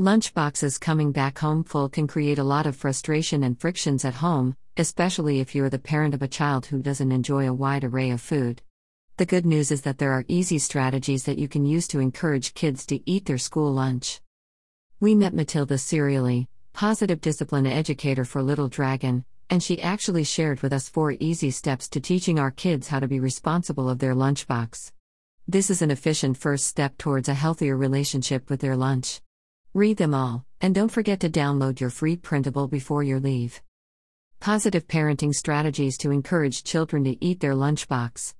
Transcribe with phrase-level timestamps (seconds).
[0.00, 4.56] Lunchboxes coming back home full can create a lot of frustration and frictions at home,
[4.76, 8.20] especially if you're the parent of a child who doesn't enjoy a wide array of
[8.20, 8.60] food.
[9.18, 12.54] The good news is that there are easy strategies that you can use to encourage
[12.54, 14.20] kids to eat their school lunch.
[14.98, 20.72] We met Mathilde Cerioli, positive discipline educator for Little Dragon, and she actually shared with
[20.72, 24.90] us four easy steps to teaching our kids how to be responsible of their lunchbox.
[25.46, 29.20] This is an efficient first step towards a healthier relationship with their lunch.
[29.74, 33.60] Read them all, and don't forget to download your free printable before your leave.
[34.38, 38.34] Positive parenting strategies to encourage children to eat their lunchbox.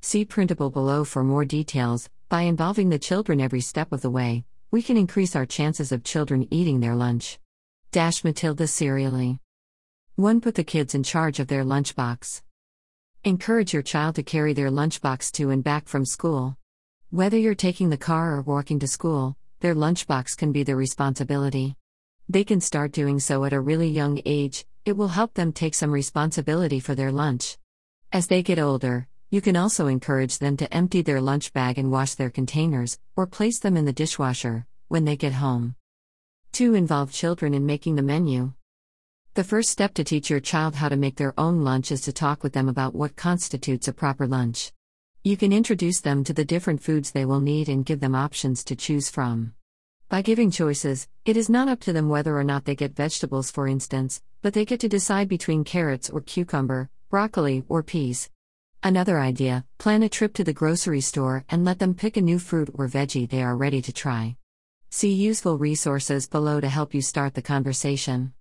[0.00, 2.08] See printable below for more details.
[2.28, 6.04] By involving the children every step of the way, we can increase our chances of
[6.04, 7.40] children eating their lunch.
[7.90, 9.40] Dash Mathilde Cerioli.
[10.14, 10.40] 1.
[10.40, 12.42] Put the kids in charge of their lunchbox.
[13.24, 16.56] Encourage your child to carry their lunchbox to and back from school.
[17.10, 19.36] Whether you're taking the car or walking to school,
[19.66, 21.74] their lunchbox can be their responsibility.
[22.28, 25.74] They can start doing so at a really young age, it will help them take
[25.74, 27.58] some responsibility for their lunch.
[28.12, 31.90] As they get older, you can also encourage them to empty their lunch bag and
[31.90, 35.74] wash their containers, or place them in the dishwasher, when they get home.
[36.52, 36.74] 2.
[36.74, 38.52] Involve children in making the menu.
[39.34, 42.12] The first step to teach your child how to make their own lunch is to
[42.12, 44.70] talk with them about what constitutes a proper lunch.
[45.26, 48.62] You can introduce them to the different foods they will need and give them options
[48.62, 49.54] to choose from.
[50.08, 53.50] By giving choices, it is not up to them whether or not they get vegetables,
[53.50, 58.30] for instance, but they get to decide between carrots or cucumber, broccoli or peas.
[58.84, 62.38] Another idea plan a trip to the grocery store and let them pick a new
[62.38, 64.36] fruit or veggie they are ready to try.
[64.90, 68.32] See useful resources below to help you start the conversation.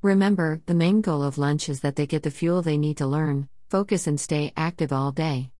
[0.00, 3.06] Remember, the main goal of lunch is that they get the fuel they need to
[3.08, 5.50] learn, focus, and stay active all day.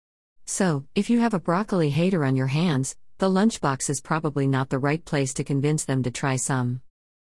[0.47, 4.69] So, if you have a broccoli hater on your hands, the lunchbox is probably not
[4.69, 6.83] the right place to convince them to try some.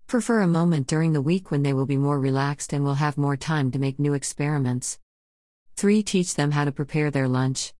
[0.05, 3.17] Prefer a moment during the week when they will be more relaxed and will have
[3.17, 4.99] more time to make new experiments.
[5.77, 6.03] 3.
[6.03, 7.73] Teach them how to prepare their lunch.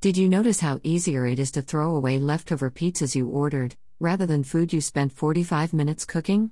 [0.00, 4.26] Did you notice how easier it is to throw away leftover pizzas you ordered, rather
[4.26, 6.50] than food you spent 45 minutes cooking?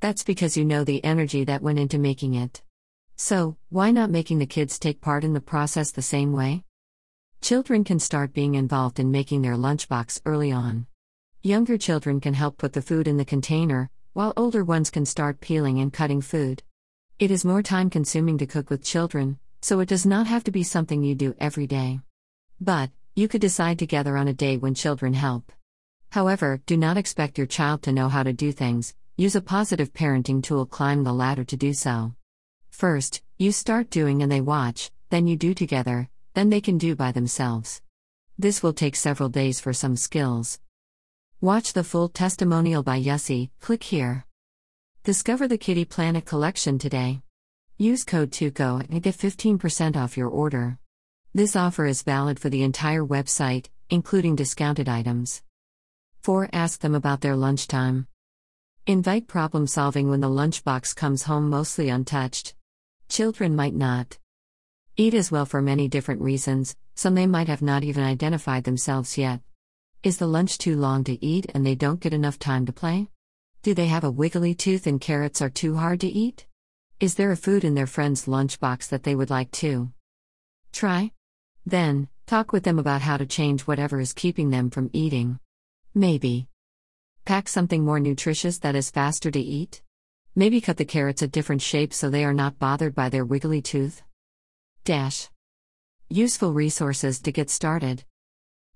[0.00, 2.62] That's because you know the energy that went into making it.
[3.16, 6.62] So, why not making the kids take part in the process the same way?
[7.48, 10.86] Children can start being involved in making their lunchbox early on.
[11.42, 15.40] Younger children can help put the food in the container, while older ones can start
[15.40, 16.62] peeling and cutting food.
[17.18, 20.50] It is more time consuming to cook with children, so it does not have to
[20.50, 22.00] be something you do every day.
[22.60, 25.50] But, you could decide together on a day when children help.
[26.10, 29.94] However, do not expect your child to know how to do things, use a positive
[29.94, 32.12] parenting tool, climb the ladder to do so.
[32.68, 36.94] First, you start doing and they watch, then you do together, then they can do
[36.94, 37.82] by themselves.
[38.38, 40.60] This will take several days for some skills.
[41.40, 44.24] Watch the full testimonial by Yussi, click here.
[45.02, 47.22] Discover the Kitty Planet collection today.
[47.76, 50.78] Use code TEUKO and get 15% off your order.
[51.34, 55.42] This offer is valid for the entire website, including discounted items.
[56.20, 56.50] 4.
[56.52, 58.06] Ask them about their lunchtime.
[58.86, 62.54] Invite problem solving when the lunchbox comes home mostly untouched.
[63.08, 64.18] Children might not
[65.00, 69.16] eat as well for many different reasons, some they might have not even identified themselves
[69.16, 69.40] yet.
[70.02, 73.08] Is the lunch too long to eat and they don't get enough time to play?
[73.62, 76.46] Do they have a wiggly tooth and carrots are too hard to eat?
[76.98, 79.92] Is there a food in their friend's lunchbox that they would like to
[80.72, 81.12] try?
[81.64, 85.38] Then, talk with them about how to change whatever is keeping them from eating.
[85.94, 86.48] Maybe.
[87.24, 89.80] Pack something more nutritious that is faster to eat?
[90.34, 93.62] Maybe cut the carrots a different shape so they are not bothered by their wiggly
[93.62, 94.02] tooth?
[94.88, 95.28] Dash.
[96.08, 98.04] Useful resources to get started.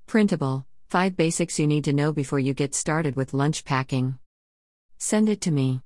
[0.07, 4.19] Printable 5 basics you need to know before you get started with lunch packing.
[4.99, 5.81] Send it to me.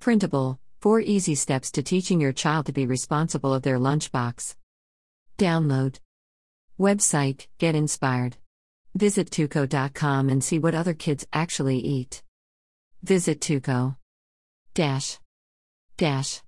[0.00, 4.56] Printable 4 easy steps to teaching your child to be responsible of their lunchbox.
[5.36, 6.00] Download.
[6.80, 8.38] Website Get Inspired.
[8.94, 12.22] Visit teuko.com and see what other kids actually eat.
[13.02, 13.96] Visit Teuko.
[14.72, 15.18] Dash.
[15.98, 16.40] Dash.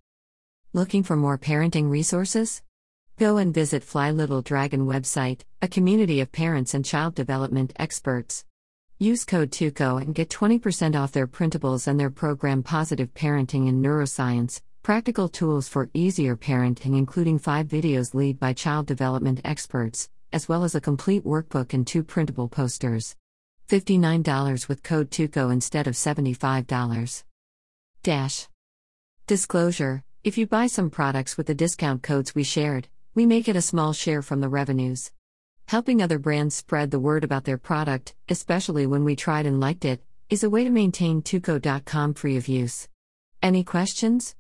[0.72, 2.63] Looking for more parenting resources?
[3.16, 8.44] Go and visit Fly Little Dragon website, a community of parents and child development experts.
[8.98, 13.84] Use code TEUKO and get 20% off their printables and their program Positive Parenting and
[13.84, 20.48] Neuroscience, practical tools for easier parenting including 5 videos lead by child development experts, as
[20.48, 23.14] well as a complete workbook and two printable posters.
[23.68, 27.22] $59 with code TEUKO instead of $75.
[28.02, 28.48] Dash.
[29.28, 33.56] Disclosure If you buy some products with the discount codes we shared, we make it
[33.56, 35.10] a small share from the revenues.
[35.66, 39.84] Helping other brands spread the word about their product, especially when we tried and liked
[39.84, 40.00] it,
[40.30, 42.88] is a way to maintain teuko.com free of use.
[43.42, 44.36] Any questions?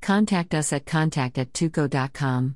[0.00, 2.54] Contact us at contact at teuko.com.